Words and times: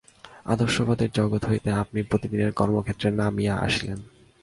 আদর্শবাদের 0.45 1.09
জগৎ 1.13 1.41
হইতে 1.45 1.69
আপনি 1.73 1.99
প্রতিদিনের 2.03 2.51
কর্মক্ষেত্রে 2.53 3.09
নামিয়া 3.11 3.53
আসিলেন। 3.57 3.99